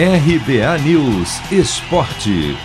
[0.00, 2.56] RBA News Esporte.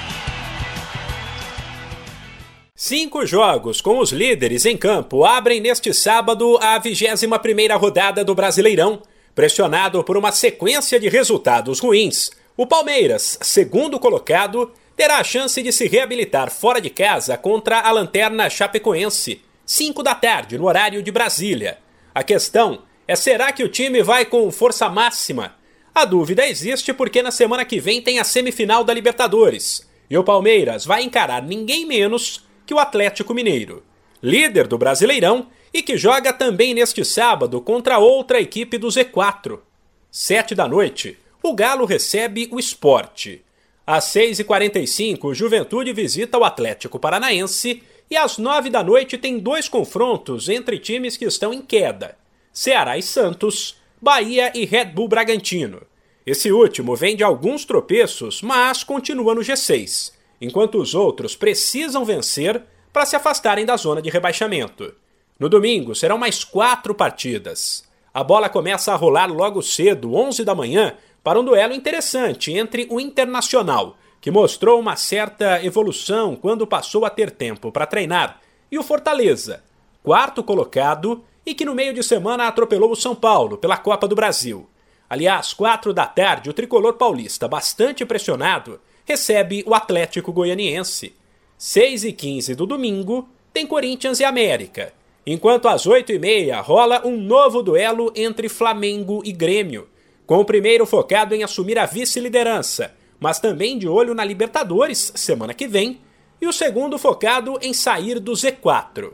[2.75, 9.01] Cinco jogos com os líderes em campo abrem neste sábado a 21ª rodada do Brasileirão.
[9.33, 15.73] Pressionado por uma sequência de resultados ruins, o Palmeiras, segundo colocado, terá a chance de
[15.73, 21.11] se reabilitar fora de casa contra a Lanterna Chapecoense, 5 da tarde, no horário de
[21.11, 21.79] Brasília.
[22.13, 25.62] A questão é será que o time vai com força máxima?
[25.95, 30.23] A dúvida existe porque na semana que vem tem a semifinal da Libertadores e o
[30.23, 33.83] Palmeiras vai encarar ninguém menos que o Atlético Mineiro,
[34.21, 39.59] líder do Brasileirão e que joga também neste sábado contra outra equipe do Z4.
[40.11, 43.43] Sete da noite, o Galo recebe o esporte.
[43.85, 49.67] Às 6h45, o Juventude visita o Atlético Paranaense e às 9 da noite tem dois
[49.67, 52.17] confrontos entre times que estão em queda:
[52.51, 55.81] Ceará e Santos, Bahia e Red Bull Bragantino.
[56.25, 62.61] Esse último vem de alguns tropeços, mas continua no G6, enquanto os outros precisam vencer
[62.91, 64.93] para se afastarem da zona de rebaixamento.
[65.39, 67.87] No domingo serão mais quatro partidas.
[68.13, 72.85] A bola começa a rolar logo cedo, 11 da manhã, para um duelo interessante entre
[72.89, 78.77] o Internacional, que mostrou uma certa evolução quando passou a ter tempo para treinar, e
[78.77, 79.63] o Fortaleza,
[80.03, 84.15] quarto colocado e que no meio de semana atropelou o São Paulo pela Copa do
[84.15, 84.67] Brasil.
[85.09, 91.13] Aliás, quatro da tarde, o tricolor paulista, bastante pressionado, recebe o Atlético Goianiense.
[91.57, 94.93] 6 e 15 do domingo, tem Corinthians e América.
[95.25, 99.87] Enquanto às 8 e meia rola um novo duelo entre Flamengo e Grêmio
[100.25, 105.53] com o primeiro focado em assumir a vice-liderança, mas também de olho na Libertadores semana
[105.53, 105.99] que vem,
[106.41, 109.11] e o segundo focado em sair do Z4.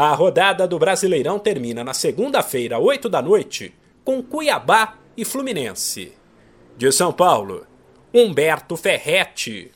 [0.00, 6.12] A rodada do Brasileirão termina na segunda-feira, 8 da noite, com Cuiabá e Fluminense.
[6.76, 7.66] De São Paulo,
[8.14, 9.72] Humberto Ferretti.